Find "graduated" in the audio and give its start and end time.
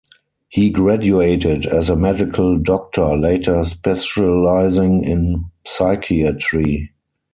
0.71-1.67